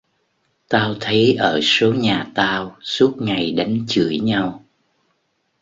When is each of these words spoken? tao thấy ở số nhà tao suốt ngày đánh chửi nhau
tao 0.69 0.95
thấy 1.01 1.33
ở 1.39 1.59
số 1.63 1.93
nhà 1.93 2.27
tao 2.35 2.75
suốt 2.81 3.13
ngày 3.21 3.51
đánh 3.51 3.85
chửi 3.87 4.19
nhau 4.19 4.63